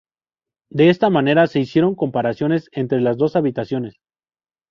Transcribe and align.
De 0.71 0.89
esta 0.89 1.11
manera 1.11 1.45
se 1.45 1.59
hicieron 1.59 1.93
comparaciones 1.93 2.69
entre 2.71 3.01
las 3.01 3.17
dos 3.17 3.35
habitaciones. 3.35 3.97